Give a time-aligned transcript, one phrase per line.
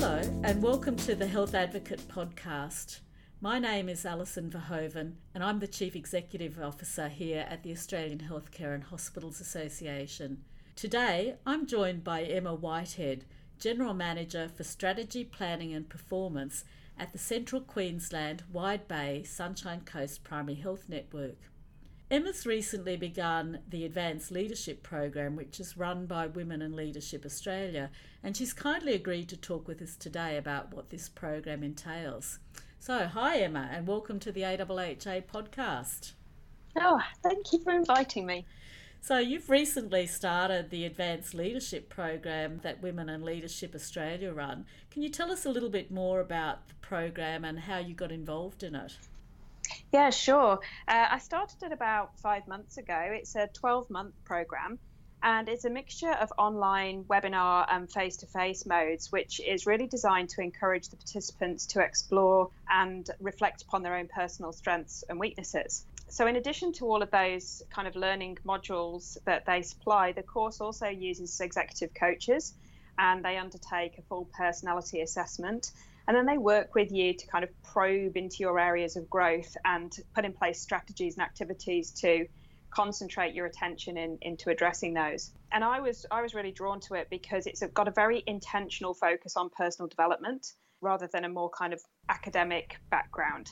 [0.00, 3.00] Hello, and welcome to the Health Advocate podcast.
[3.40, 8.20] My name is Alison Verhoeven, and I'm the Chief Executive Officer here at the Australian
[8.20, 10.44] Healthcare and Hospitals Association.
[10.76, 13.24] Today, I'm joined by Emma Whitehead,
[13.58, 16.62] General Manager for Strategy, Planning and Performance
[16.96, 21.38] at the Central Queensland Wide Bay Sunshine Coast Primary Health Network.
[22.10, 27.90] Emma's recently begun the Advanced Leadership Program, which is run by Women in Leadership Australia,
[28.24, 32.38] and she's kindly agreed to talk with us today about what this program entails.
[32.78, 36.12] So, hi Emma, and welcome to the AHHA podcast.
[36.80, 38.46] Oh, thank you for inviting me.
[39.02, 44.64] So, you've recently started the Advanced Leadership Program that Women in Leadership Australia run.
[44.90, 48.10] Can you tell us a little bit more about the program and how you got
[48.12, 48.96] involved in it?
[49.92, 50.60] Yeah, sure.
[50.86, 53.10] Uh, I started it about five months ago.
[53.12, 54.78] It's a 12 month program
[55.22, 59.86] and it's a mixture of online, webinar, and face to face modes, which is really
[59.86, 65.18] designed to encourage the participants to explore and reflect upon their own personal strengths and
[65.18, 65.86] weaknesses.
[66.08, 70.22] So, in addition to all of those kind of learning modules that they supply, the
[70.22, 72.54] course also uses executive coaches
[72.98, 75.72] and they undertake a full personality assessment
[76.08, 79.54] and then they work with you to kind of probe into your areas of growth
[79.66, 82.24] and put in place strategies and activities to
[82.70, 85.30] concentrate your attention in, into addressing those.
[85.52, 88.94] And I was I was really drawn to it because it's got a very intentional
[88.94, 90.46] focus on personal development
[90.80, 93.50] rather than a more kind of academic background.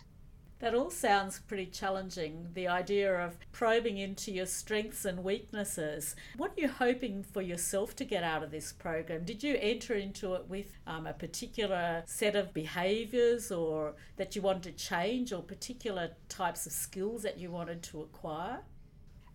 [0.59, 6.17] That all sounds pretty challenging, the idea of probing into your strengths and weaknesses.
[6.39, 9.25] What are you hoping for yourself to get out of this program?
[9.25, 14.41] Did you enter into it with um, a particular set of behaviours or that you
[14.41, 18.61] wanted to change or particular types of skills that you wanted to acquire?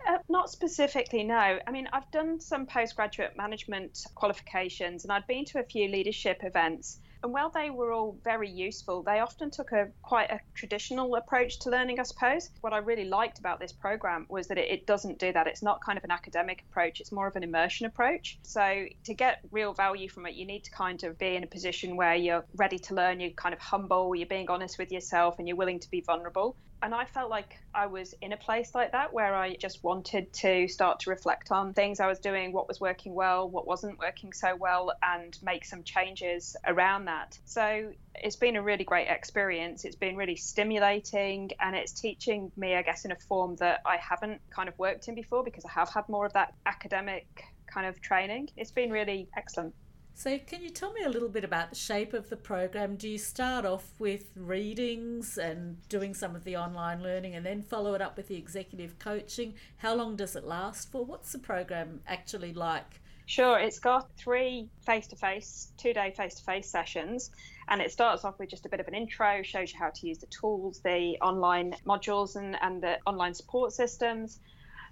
[0.07, 1.59] Uh, not specifically, no.
[1.67, 6.39] I mean, I've done some postgraduate management qualifications and I'd been to a few leadership
[6.43, 11.15] events and while they were all very useful, they often took a quite a traditional
[11.15, 12.49] approach to learning, I suppose.
[12.61, 15.47] What I really liked about this program was that it, it doesn't do that.
[15.47, 18.39] It's not kind of an academic approach, it's more of an immersion approach.
[18.41, 21.47] So to get real value from it, you need to kind of be in a
[21.47, 25.37] position where you're ready to learn, you're kind of humble, you're being honest with yourself,
[25.37, 28.73] and you're willing to be vulnerable and I felt like I was in a place
[28.73, 32.51] like that where I just wanted to start to reflect on things I was doing,
[32.51, 37.37] what was working well, what wasn't working so well, and make some changes around that.
[37.45, 39.85] So it's been a really great experience.
[39.85, 43.97] It's been really stimulating and it's teaching me, I guess, in a form that I
[43.97, 47.87] haven't kind of worked in before because I have had more of that academic kind
[47.87, 48.49] of training.
[48.57, 49.73] It's been really excellent.
[50.13, 52.95] So, can you tell me a little bit about the shape of the program?
[52.95, 57.63] Do you start off with readings and doing some of the online learning and then
[57.63, 59.55] follow it up with the executive coaching?
[59.77, 61.03] How long does it last for?
[61.03, 63.01] What's the program actually like?
[63.25, 67.31] Sure, it's got three face to face, two day face to face sessions.
[67.69, 70.07] And it starts off with just a bit of an intro, shows you how to
[70.07, 74.39] use the tools, the online modules, and, and the online support systems.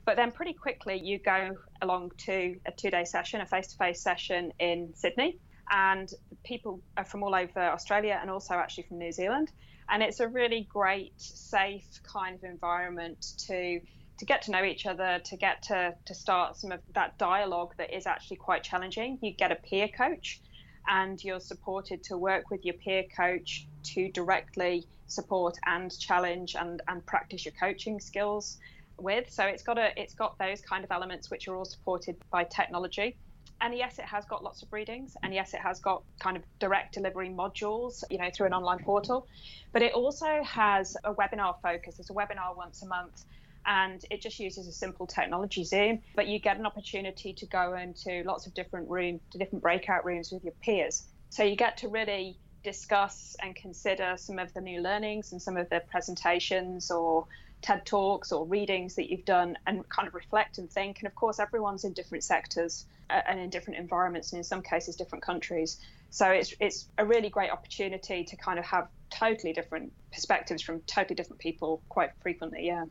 [0.09, 3.77] But then pretty quickly, you go along to a two day session, a face to
[3.77, 5.37] face session in Sydney.
[5.69, 6.11] And
[6.43, 9.51] people are from all over Australia and also actually from New Zealand.
[9.87, 13.81] And it's a really great, safe kind of environment to
[14.17, 17.75] to get to know each other, to get to, to start some of that dialogue
[17.77, 19.19] that is actually quite challenging.
[19.21, 20.41] You get a peer coach
[20.87, 26.81] and you're supported to work with your peer coach to directly support and challenge and,
[26.87, 28.57] and practice your coaching skills
[29.01, 29.29] with.
[29.29, 32.43] So it's got a it's got those kind of elements which are all supported by
[32.43, 33.17] technology.
[33.61, 36.43] And yes, it has got lots of readings, and yes, it has got kind of
[36.59, 39.27] direct delivery modules, you know, through an online portal.
[39.73, 41.97] But it also has a webinar focus.
[41.97, 43.25] There's a webinar once a month,
[43.65, 45.99] and it just uses a simple technology Zoom.
[46.15, 50.05] But you get an opportunity to go into lots of different rooms, to different breakout
[50.05, 51.03] rooms with your peers.
[51.29, 55.57] So you get to really discuss and consider some of the new learnings and some
[55.57, 57.25] of the presentations or
[57.61, 60.99] TED Talks or readings that you've done and kind of reflect and think.
[60.99, 64.61] And of course, everyone's in different sectors uh, and in different environments, and in some
[64.61, 65.77] cases, different countries.
[66.09, 70.81] So it's it's a really great opportunity to kind of have totally different perspectives from
[70.81, 72.67] totally different people quite frequently.
[72.67, 72.85] Yeah.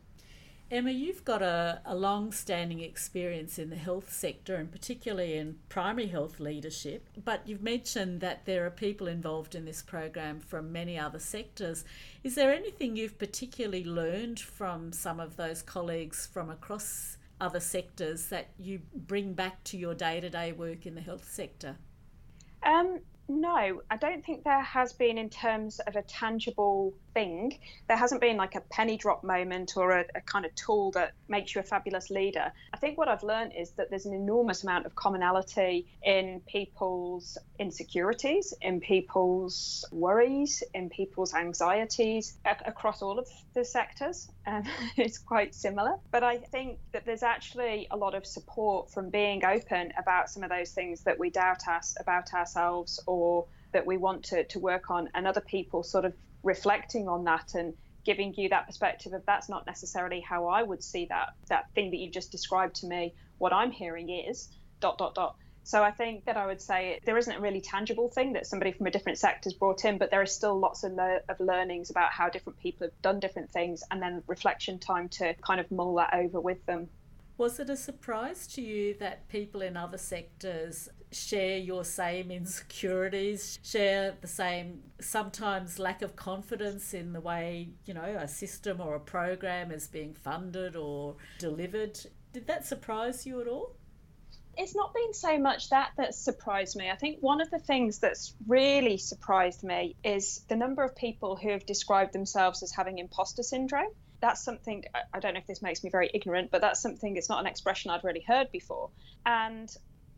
[0.71, 5.57] Emma, you've got a, a long standing experience in the health sector and particularly in
[5.67, 10.71] primary health leadership, but you've mentioned that there are people involved in this program from
[10.71, 11.85] many other sectors.
[12.23, 18.27] Is there anything you've particularly learned from some of those colleagues from across other sectors
[18.27, 21.77] that you bring back to your day to day work in the health sector?
[22.61, 22.99] Um,
[23.31, 27.59] No, I don't think there has been in terms of a tangible thing.
[27.87, 31.13] There hasn't been like a penny drop moment or a, a, kind of tool that
[31.27, 32.51] makes you a fabulous leader.
[32.73, 37.37] I think what I've learned is that there's an enormous amount of commonality in people's
[37.59, 44.27] insecurities, in people's worries, in people's anxieties a- across all of the sectors.
[44.47, 44.63] Um,
[44.97, 45.97] it's quite similar.
[46.11, 50.41] But I think that there's actually a lot of support from being open about some
[50.41, 53.18] of those things that we doubt us about ourselves or
[53.73, 56.13] that we want to, to work on, and other people sort of
[56.43, 57.73] reflecting on that and
[58.05, 61.91] giving you that perspective of that's not necessarily how I would see that that thing
[61.91, 63.13] that you just described to me.
[63.37, 64.47] What I'm hearing is
[64.79, 65.35] dot dot dot.
[65.63, 68.71] So I think that I would say there isn't a really tangible thing that somebody
[68.71, 71.39] from a different sector has brought in, but there is still lots of, le- of
[71.39, 75.59] learnings about how different people have done different things, and then reflection time to kind
[75.59, 76.89] of mull that over with them.
[77.39, 83.59] Was it a surprise to you that people in other sectors share your same insecurities,
[83.63, 88.95] share the same sometimes lack of confidence in the way, you know, a system or
[88.95, 91.97] a program is being funded or delivered?
[92.33, 93.77] Did that surprise you at all?
[94.57, 96.89] it's not been so much that that surprised me.
[96.89, 101.37] I think one of the things that's really surprised me is the number of people
[101.37, 104.83] who have described themselves as having imposter syndrome that's something
[105.13, 107.47] I don't know if this makes me very ignorant, but that's something it's not an
[107.47, 108.89] expression I'd really heard before.
[109.25, 109.73] And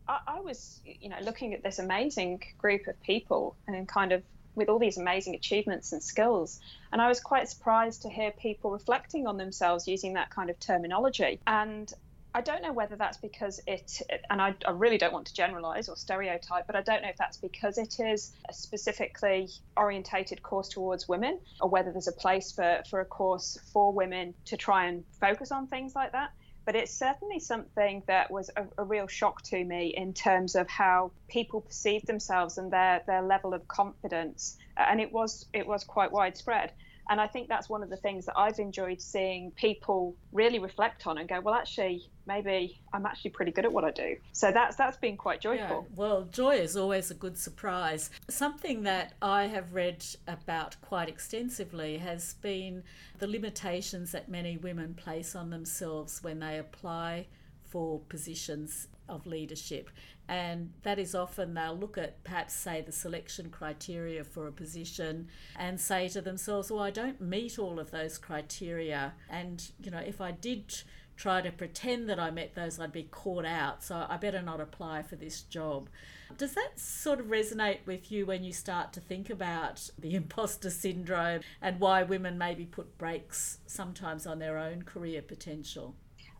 [0.07, 4.23] I, I was, you know, looking at this amazing group of people and kind of
[4.55, 6.59] with all these amazing achievements and skills.
[6.91, 10.59] And I was quite surprised to hear people reflecting on themselves using that kind of
[10.59, 11.39] terminology.
[11.47, 11.91] And
[12.33, 15.89] I don't know whether that's because it, and I, I, really don't want to generalize
[15.89, 20.69] or stereotype, but I don't know if that's because it is a specifically orientated course
[20.69, 24.85] towards women, or whether there's a place for, for a course for women to try
[24.85, 26.31] and focus on things like that.
[26.63, 30.69] But it's certainly something that was a, a real shock to me in terms of
[30.69, 34.57] how people perceive themselves and their, their level of confidence.
[34.77, 36.71] And it was it was quite widespread.
[37.11, 41.05] And I think that's one of the things that I've enjoyed seeing people really reflect
[41.07, 44.15] on and go, well, actually, maybe I'm actually pretty good at what I do.
[44.31, 45.85] So that's that's been quite joyful.
[45.89, 48.11] Yeah, well, joy is always a good surprise.
[48.29, 52.81] Something that I have read about quite extensively has been
[53.19, 57.27] the limitations that many women place on themselves when they apply
[57.67, 59.89] for positions of leadership.
[60.27, 65.27] And that is often they'll look at perhaps, say, the selection criteria for a position
[65.57, 69.13] and say to themselves, well, I don't meet all of those criteria.
[69.29, 70.73] And, you know, if I did
[71.17, 73.83] try to pretend that I met those, I'd be caught out.
[73.83, 75.89] So I better not apply for this job.
[76.37, 80.69] Does that sort of resonate with you when you start to think about the imposter
[80.69, 85.95] syndrome and why women maybe put brakes sometimes on their own career potential?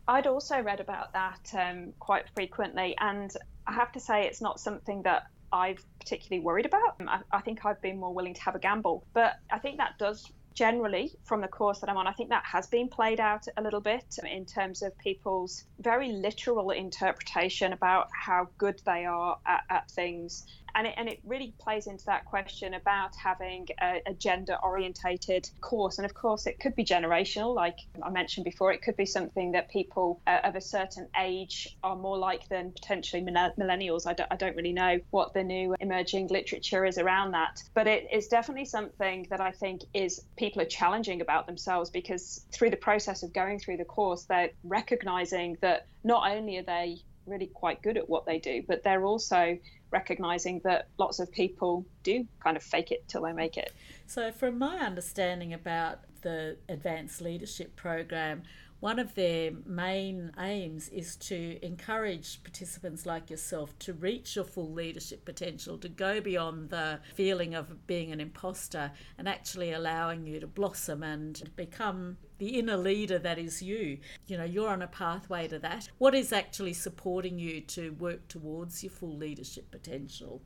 [0.08, 3.30] I'd also read about that um, quite frequently, and
[3.66, 6.96] I have to say it's not something that I've particularly worried about.
[7.06, 9.98] I, I, think I've been more willing to have a gamble, but I think that
[9.98, 12.06] does generally from the course that I'm on.
[12.06, 16.12] I think that has been played out a little bit in terms of people's very
[16.12, 21.54] literal interpretation about how good they are at, at things and it, and it really
[21.58, 25.98] plays into that question about having a, a gender orientated course.
[25.98, 27.54] And of course it could be generational.
[27.54, 31.76] Like i mentioned before it could be something that people uh, of a certain age
[31.82, 34.06] are more like than potentially millennials.
[34.06, 37.62] I don't, I don't really know what the new emerging literature is around that.
[37.74, 42.44] But it is definitely something that i think is people are challenging about themselves because
[42.52, 46.98] through the process of going through the course they're recognizing that not only are they
[47.26, 49.58] really quite good at what they do, but they're also
[49.92, 53.72] recognizing that lots of people do kind of fake it till they make it.
[54.06, 58.42] So, from my understanding about the Advanced Leadership Program,
[58.82, 64.72] one of their main aims is to encourage participants like yourself to reach your full
[64.72, 70.40] leadership potential, to go beyond the feeling of being an imposter and actually allowing you
[70.40, 73.98] to blossom and become the inner leader that is you.
[74.26, 75.88] You know, you're on a pathway to that.
[75.98, 80.42] What is actually supporting you to work towards your full leadership potential?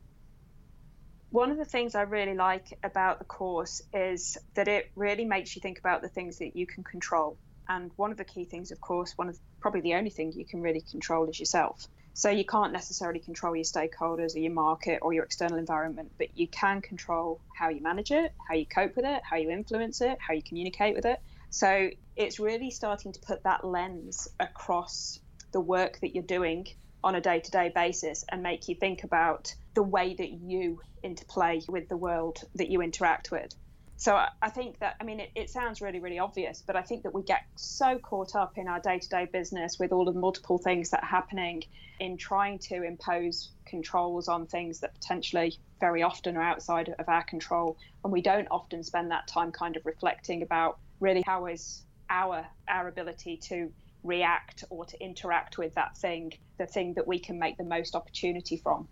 [1.30, 5.56] One of the things I really like about the course is that it really makes
[5.56, 7.38] you think about the things that you can control.
[7.68, 10.46] And one of the key things, of course, one of probably the only thing you
[10.46, 11.86] can really control is yourself.
[12.14, 16.28] So you can't necessarily control your stakeholders or your market or your external environment, but
[16.34, 20.00] you can control how you manage it, how you cope with it, how you influence
[20.00, 21.18] it, how you communicate with it.
[21.50, 25.20] So it's really starting to put that lens across
[25.52, 26.66] the work that you're doing
[27.04, 30.80] on a day to day basis and make you think about the way that you
[31.02, 33.54] interplay with the world that you interact with.
[33.98, 36.82] So I, I think that, I mean, it, it sounds really, really obvious, but I
[36.82, 40.04] think that we get so caught up in our day to day business with all
[40.04, 41.62] the multiple things that are happening
[41.98, 47.24] in trying to impose controls on things that potentially very often are outside of our
[47.24, 47.78] control.
[48.04, 52.46] And we don't often spend that time kind of reflecting about really how is our
[52.68, 53.72] our ability to
[54.02, 57.96] react or to interact with that thing the thing that we can make the most
[57.96, 58.88] opportunity from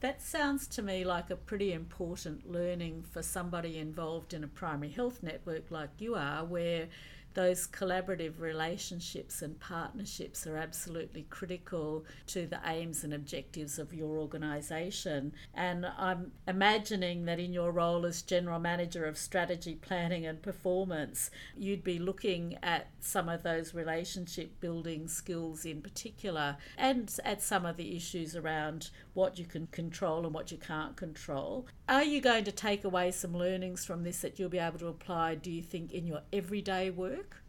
[0.00, 4.90] that sounds to me like a pretty important learning for somebody involved in a primary
[4.90, 6.88] health network like you are where
[7.34, 14.18] those collaborative relationships and partnerships are absolutely critical to the aims and objectives of your
[14.18, 15.32] organisation.
[15.54, 21.30] And I'm imagining that in your role as General Manager of Strategy, Planning and Performance,
[21.56, 27.64] you'd be looking at some of those relationship building skills in particular and at some
[27.64, 31.66] of the issues around what you can control and what you can't control.
[31.90, 34.86] Are you going to take away some learnings from this that you'll be able to
[34.86, 37.42] apply, do you think, in your everyday work?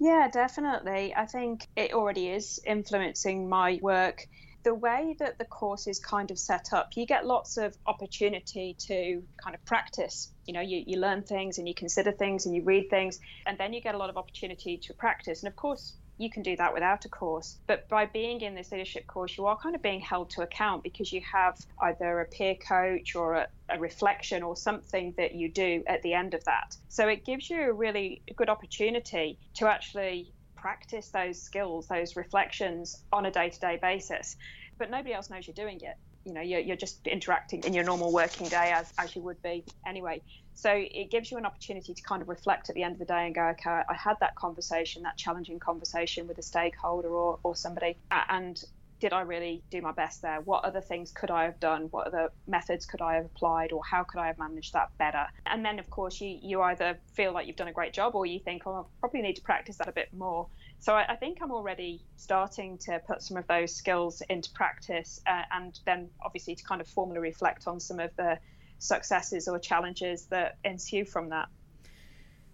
[0.00, 1.14] Yeah, definitely.
[1.14, 4.28] I think it already is influencing my work.
[4.62, 8.74] The way that the course is kind of set up, you get lots of opportunity
[8.86, 10.32] to kind of practice.
[10.46, 13.58] You know, you, you learn things and you consider things and you read things, and
[13.58, 15.42] then you get a lot of opportunity to practice.
[15.42, 17.58] And of course, you can do that without a course.
[17.66, 20.82] But by being in this leadership course, you are kind of being held to account
[20.82, 25.50] because you have either a peer coach or a, a, reflection or something that you
[25.50, 26.76] do at the end of that.
[26.88, 33.02] So it gives you a really good opportunity to actually practice those skills, those reflections
[33.12, 34.36] on a day to day basis.
[34.78, 37.84] But nobody else knows you're doing it you know you're, you're just interacting in your
[37.84, 40.20] normal working day as, as you would be anyway
[40.56, 43.04] so it gives you an opportunity to kind of reflect at the end of the
[43.04, 47.38] day and go okay i had that conversation that challenging conversation with a stakeholder or,
[47.44, 47.96] or somebody
[48.28, 48.64] and
[48.98, 50.40] did I really do my best there?
[50.40, 51.88] What other things could I have done?
[51.90, 55.26] What other methods could I have applied, or how could I have managed that better?
[55.44, 58.26] And then, of course, you, you either feel like you've done a great job, or
[58.26, 60.48] you think, oh, I probably need to practice that a bit more.
[60.78, 65.20] So I, I, think I'm already starting to put some of those skills into practice,
[65.26, 68.38] uh, and then obviously to kind of formally reflect on some of the
[68.78, 71.48] successes or challenges that ensue from that.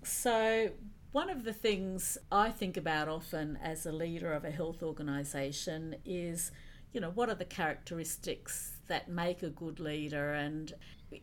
[0.05, 0.71] So,
[1.12, 5.97] one of the things I think about often as a leader of a health organisation
[6.05, 6.50] is,
[6.93, 10.73] you know, what are the characteristics that make a good leader and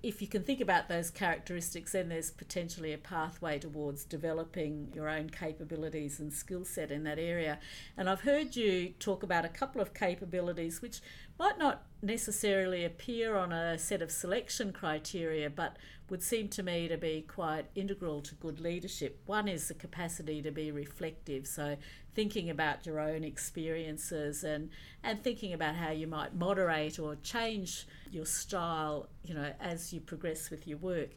[0.03, 5.09] if you can think about those characteristics, then there's potentially a pathway towards developing your
[5.09, 7.59] own capabilities and skill set in that area.
[7.97, 11.01] And I've heard you talk about a couple of capabilities which
[11.39, 15.77] might not necessarily appear on a set of selection criteria, but
[16.09, 19.21] would seem to me to be quite integral to good leadership.
[19.25, 21.77] One is the capacity to be reflective, so
[22.15, 24.69] thinking about your own experiences and,
[25.03, 30.01] and thinking about how you might moderate or change your style, you know, as you
[30.01, 31.09] progress with your work.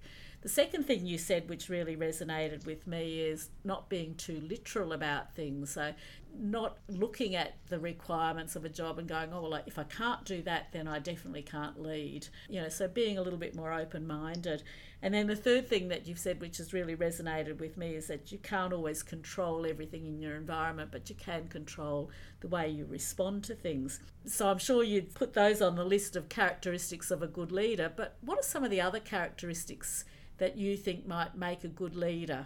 [0.42, 4.92] The second thing you said, which really resonated with me, is not being too literal
[4.92, 5.70] about things.
[5.70, 5.94] So,
[6.36, 10.24] not looking at the requirements of a job and going, oh, well, if I can't
[10.24, 12.26] do that, then I definitely can't lead.
[12.48, 14.64] You know, so being a little bit more open minded.
[15.00, 18.08] And then the third thing that you've said, which has really resonated with me, is
[18.08, 22.68] that you can't always control everything in your environment, but you can control the way
[22.68, 24.00] you respond to things.
[24.24, 27.92] So I'm sure you'd put those on the list of characteristics of a good leader.
[27.94, 30.04] But what are some of the other characteristics
[30.42, 32.44] that you think might make a good leader?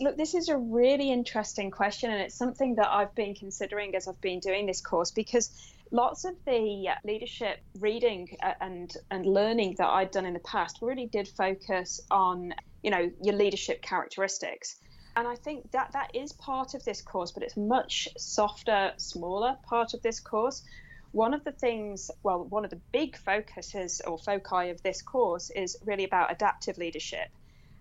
[0.00, 4.08] Look, this is a really interesting question, and it's something that I've been considering as
[4.08, 5.52] I've been doing this course because
[5.92, 10.78] lots of the leadership reading uh, and and learning that I'd done in the past
[10.82, 14.80] really did focus on you know your leadership characteristics.
[15.14, 19.56] And I think that that is part of this course, but it's much softer, smaller
[19.62, 20.64] part of this course.
[21.16, 25.48] One of the things, well, one of the big focuses or foci of this course
[25.48, 27.26] is really about adaptive leadership.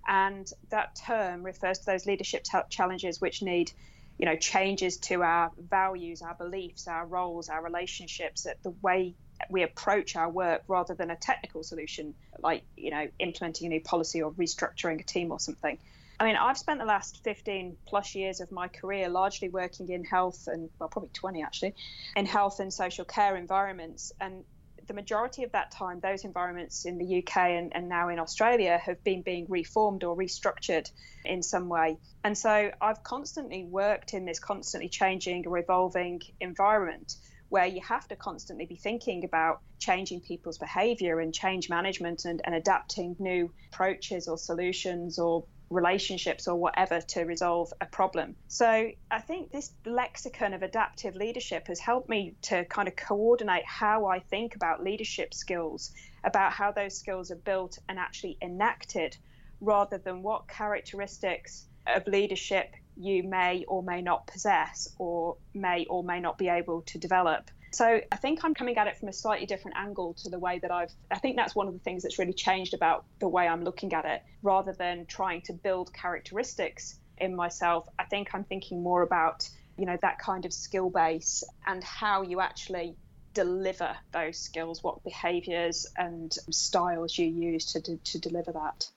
[0.07, 3.73] And that term refers to those leadership t- challenges which need,
[4.17, 9.15] you know, changes to our values, our beliefs, our roles, our relationships, that the way
[9.49, 13.81] we approach our work rather than a technical solution like, you know, implementing a new
[13.81, 15.77] policy or restructuring a team or something.
[16.19, 20.03] I mean, I've spent the last 15 plus years of my career largely working in
[20.03, 21.75] health and, well, probably 20 actually,
[22.15, 24.13] in health and social care environments.
[24.19, 24.45] And
[24.87, 28.77] the majority of that time, those environments in the UK and, and now in Australia
[28.77, 30.89] have been being reformed or restructured
[31.25, 31.97] in some way.
[32.23, 37.15] And so I've constantly worked in this constantly changing or evolving environment
[37.49, 42.41] where you have to constantly be thinking about changing people's behavior and change management and,
[42.43, 48.35] and adapting new approaches or solutions or relationships or whatever to resolve a problem.
[48.47, 53.65] So I think this lexicon of adaptive leadership has helped me to kind of coordinate
[53.65, 55.91] how I think about leadership skills,
[56.23, 59.17] about how those skills are built and actually enacted,
[59.61, 66.03] rather than what characteristics of leadership you may or may not possess or may or
[66.03, 67.49] may not be able to develop.
[67.75, 70.59] So I think I'm coming at it from a slightly different angle to the way
[70.59, 70.93] that I've.
[71.11, 73.91] I think that's one of the things that's really changed about the way I'm looking
[73.93, 74.23] at it.
[74.41, 79.85] Rather than trying to build characteristics in myself, I think I'm thinking more about you
[79.85, 82.95] know that kind of skill base and how you actually
[83.33, 88.89] deliver those skills, what behaviors and styles you use to, to, to deliver that.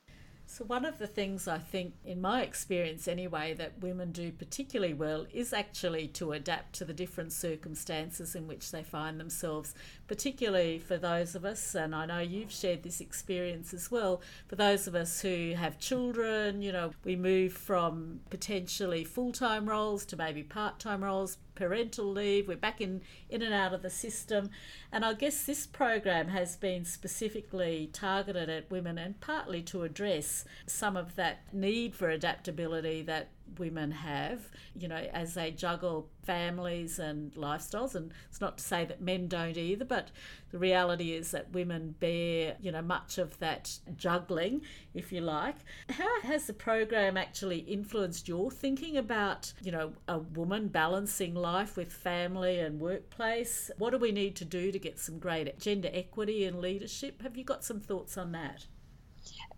[0.51, 4.95] So, one of the things I think, in my experience anyway, that women do particularly
[4.95, 9.75] well is actually to adapt to the different circumstances in which they find themselves,
[10.07, 14.57] particularly for those of us, and I know you've shared this experience as well, for
[14.57, 20.07] those of us who have children, you know, we move from potentially full time roles
[20.07, 23.91] to maybe part time roles, parental leave, we're back in, in and out of the
[23.91, 24.49] system.
[24.93, 30.45] And I guess this program has been specifically targeted at women and partly to address
[30.67, 36.99] some of that need for adaptability that women have, you know, as they juggle families
[36.99, 37.95] and lifestyles.
[37.95, 40.11] And it's not to say that men don't either, but
[40.51, 44.63] the reality is that women bear, you know, much of that juggling,
[44.95, 45.57] if you like.
[45.91, 51.77] How has the program actually influenced your thinking about, you know, a woman balancing life
[51.77, 53.71] with family and workplace?
[53.79, 57.23] What do we need to do to get some greater gender equity in leadership?
[57.23, 58.67] Have you got some thoughts on that?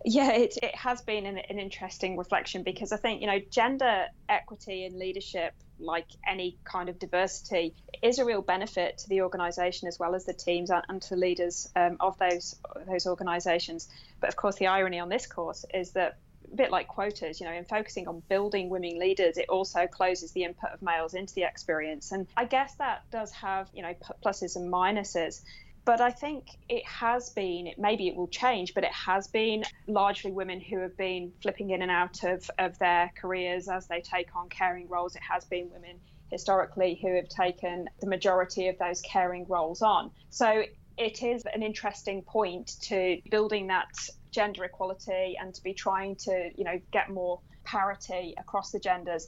[0.03, 4.05] Yeah, it, it has been an, an interesting reflection because I think, you know, gender
[4.27, 9.87] equity in leadership, like any kind of diversity, is a real benefit to the organisation
[9.87, 12.55] as well as the teams and to leaders um, of those
[12.87, 13.87] those organisations.
[14.19, 16.17] But of course, the irony on this course is that
[16.51, 20.31] a bit like quotas, you know, in focusing on building women leaders, it also closes
[20.31, 22.11] the input of males into the experience.
[22.11, 23.93] And I guess that does have, you know,
[24.25, 25.41] pluses and minuses
[25.85, 30.31] but I think it has been, maybe it will change, but it has been largely
[30.31, 34.35] women who have been flipping in and out of, of their careers as they take
[34.35, 35.15] on caring roles.
[35.15, 40.11] It has been women historically who have taken the majority of those caring roles on.
[40.29, 40.63] So
[40.97, 43.89] it is an interesting point to building that
[44.31, 49.27] gender equality and to be trying to, you know, get more parity across the genders.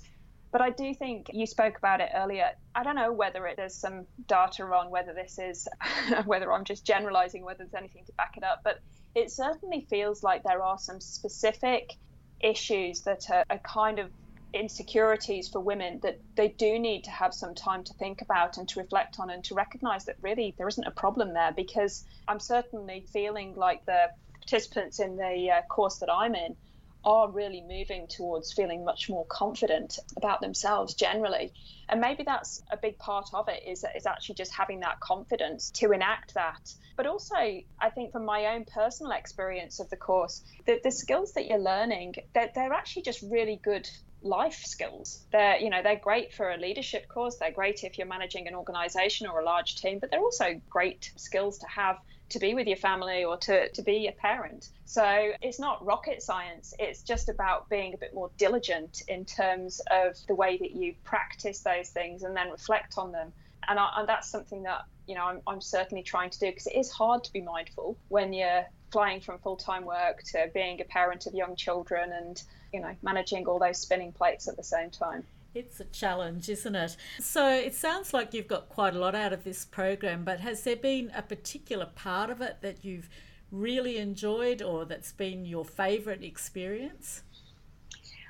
[0.53, 2.51] But I do think you spoke about it earlier.
[2.75, 5.67] I don't know whether it, there's some data on whether this is,
[6.25, 8.79] whether I'm just generalizing, whether there's anything to back it up, but
[9.15, 11.93] it certainly feels like there are some specific
[12.39, 14.11] issues that are, are kind of
[14.53, 18.69] insecurities for women that they do need to have some time to think about and
[18.69, 22.39] to reflect on and to recognize that really there isn't a problem there because I'm
[22.39, 26.55] certainly feeling like the participants in the uh, course that I'm in
[27.03, 31.51] are really moving towards feeling much more confident about themselves generally.
[31.89, 35.71] And maybe that's a big part of it is, is actually just having that confidence
[35.71, 36.73] to enact that.
[36.95, 41.33] But also, I think from my own personal experience of the course, that the skills
[41.33, 43.89] that you're learning, they're, they're actually just really good
[44.21, 45.25] life skills.
[45.31, 47.37] They're, you know, they're great for a leadership course.
[47.39, 51.11] They're great if you're managing an organization or a large team, but they're also great
[51.17, 51.97] skills to have
[52.33, 54.69] to be with your family or to, to be a parent.
[54.85, 56.73] So it's not rocket science.
[56.79, 60.95] It's just about being a bit more diligent in terms of the way that you
[61.03, 63.31] practice those things and then reflect on them.
[63.67, 66.67] And, I, and that's something that you know I'm, I'm certainly trying to do because
[66.67, 70.85] it is hard to be mindful when you're flying from full-time work to being a
[70.85, 72.41] parent of young children and
[72.73, 75.23] you know managing all those spinning plates at the same time.
[75.55, 76.97] It's a challenge, isn't it?
[77.19, 80.63] So it sounds like you've got quite a lot out of this program, but has
[80.63, 83.07] there been a particular part of it that you've
[83.51, 87.21] really enjoyed or that's been your favourite experience?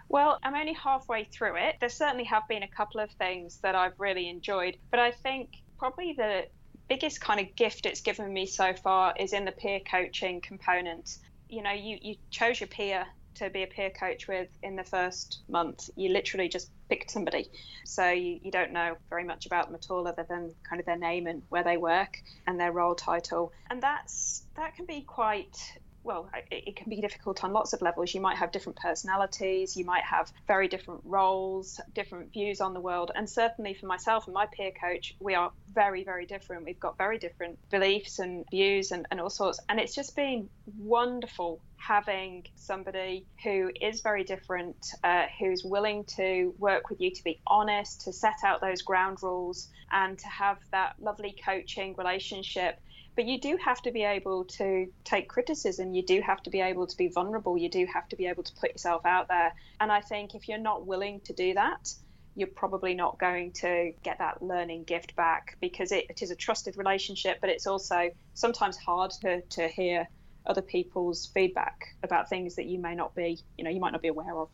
[0.10, 1.78] Well, I'm only halfway through it.
[1.80, 5.64] There certainly have been a couple of things that I've really enjoyed, but I think
[5.78, 6.48] probably the
[6.90, 11.18] biggest kind of gift it's given me so far is in the peer coaching component.
[11.48, 13.06] You know, you, you chose your peer
[13.36, 15.90] to be a peer coach with in the first month.
[15.96, 17.50] You literally just picked somebody.
[17.86, 20.86] So you, you don't know very much about them at all other than kind of
[20.86, 22.18] their name and where they work
[22.48, 23.52] and their role title.
[23.70, 25.58] And that's that can be quite
[26.04, 28.14] well, it, can be difficult on lots of levels.
[28.14, 32.82] You might have different personalities, you might have very different roles, different views on the
[32.82, 33.12] world.
[33.16, 36.66] And certainly for myself and my peer coach, we are very, very different.
[36.66, 39.60] We've got very different beliefs and views and, and all sorts.
[39.70, 46.54] And it's just been wonderful having somebody who is very different, uh, who's willing to
[46.58, 50.58] work with you to be honest, to set out those ground rules, and to have
[50.72, 52.80] that lovely coaching relationship.
[53.16, 55.94] But you do have to be able to take criticism.
[55.94, 57.58] You do have to be able to be vulnerable.
[57.58, 59.54] You do have to be able to put yourself out there.
[59.80, 61.94] And I think if you're not willing to do that,
[62.36, 66.36] you're probably not going to get that learning gift back because it, it is a
[66.36, 70.08] trusted relationship, but it's also sometimes hard to, to hear
[70.46, 74.02] other people's feedback about things that you may not be, you know, you might not
[74.02, 74.50] be aware of.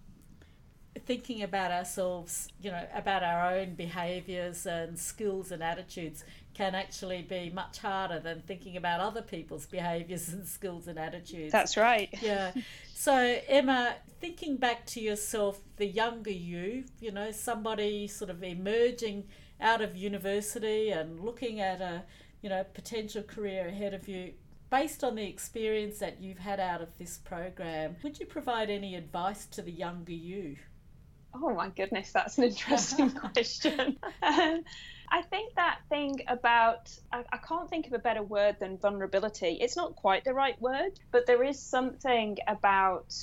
[1.06, 7.22] Thinking about ourselves, you know, about our own behaviours and skills and attitudes can actually
[7.22, 11.52] be much harder than thinking about other people's behaviours and skills and attitudes.
[11.52, 12.10] That's right.
[12.22, 12.52] Yeah.
[13.00, 13.16] So,
[13.48, 19.24] Emma, thinking back to yourself, the younger you, you know, somebody sort of emerging
[19.62, 22.04] out of university and looking at a,
[22.42, 24.34] you know, potential career ahead of you,
[24.70, 28.96] based on the experience that you've had out of this program, would you provide any
[28.96, 30.58] advice to the younger you?
[31.34, 33.98] Oh my goodness, that's an interesting question.
[35.12, 39.58] I think that thing about, I, I, can't think of a better word than vulnerability.
[39.60, 43.15] It's not quite the right word, but there is something about,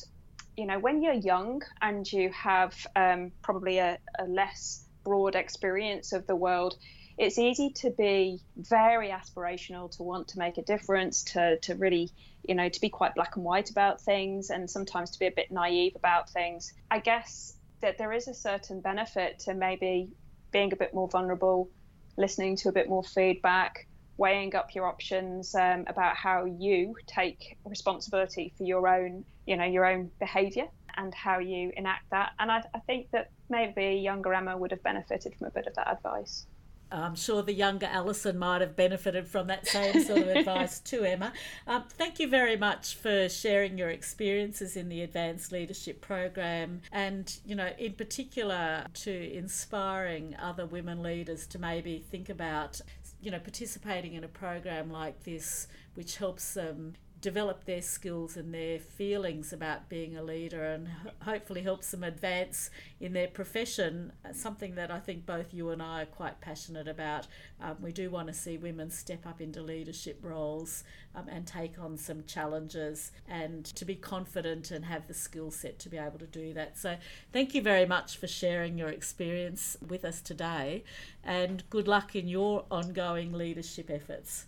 [0.56, 6.12] you know, when you're young and you have um, probably a, a less broad experience
[6.12, 6.76] of the world,
[7.18, 12.10] it's easy to be very aspirational, to want to make a difference, to, to really,
[12.46, 15.30] you know, to be quite black and white about things, and sometimes to be a
[15.30, 16.74] bit naive about things.
[16.90, 20.10] I guess that there is a certain benefit to maybe
[20.56, 21.68] being a bit more vulnerable,
[22.16, 27.58] listening to a bit more feedback, weighing up your options um, about how you take
[27.66, 30.64] responsibility for your own, you know, your own behaviour
[30.96, 32.30] and how you enact that.
[32.38, 35.74] And I, I think that maybe younger Emma would have benefited from a bit of
[35.74, 36.46] that advice.
[36.90, 41.04] I'm sure the younger Alison might have benefited from that same sort of advice too,
[41.04, 41.32] Emma.
[41.66, 47.38] Um, thank you very much for sharing your experiences in the Advanced Leadership Program and,
[47.44, 52.80] you know, in particular to inspiring other women leaders to maybe think about,
[53.20, 56.94] you know, participating in a program like this, which helps them
[57.26, 60.88] develop their skills and their feelings about being a leader and
[61.22, 66.02] hopefully helps them advance in their profession, something that I think both you and I
[66.02, 67.26] are quite passionate about.
[67.60, 70.84] Um, we do want to see women step up into leadership roles
[71.16, 75.80] um, and take on some challenges and to be confident and have the skill set
[75.80, 76.78] to be able to do that.
[76.78, 76.96] So,
[77.32, 80.84] thank you very much for sharing your experience with us today
[81.24, 84.46] and good luck in your ongoing leadership efforts.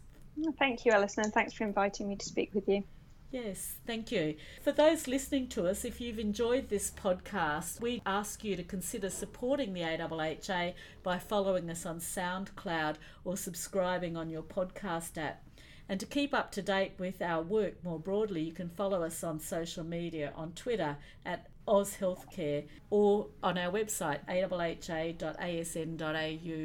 [0.59, 2.85] Thank you, Alison, and thanks for inviting me to speak with you.
[3.31, 4.37] Yes, thank you.
[4.63, 9.11] For those listening to us, if you've enjoyed this podcast, we ask you to consider
[9.11, 10.73] supporting the AHHA
[11.03, 15.43] by following us on SoundCloud or subscribing on your podcast app.
[15.91, 19.23] And to keep up to date with our work more broadly, you can follow us
[19.23, 20.97] on social media on Twitter
[21.27, 25.29] at AusHealthcare or on our website ahha.asn.au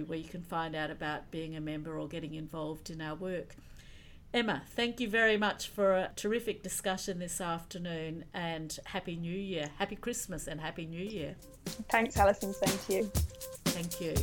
[0.06, 3.56] where you can find out about being a member or getting involved in our work.
[4.34, 9.70] Emma, thank you very much for a terrific discussion this afternoon and Happy New Year.
[9.78, 11.36] Happy Christmas and Happy New Year.
[11.90, 12.52] Thanks, Alison.
[12.54, 13.12] Same to you.
[13.66, 14.16] Thank you.